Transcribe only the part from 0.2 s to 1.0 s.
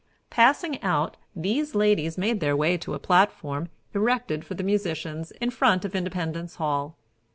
Passing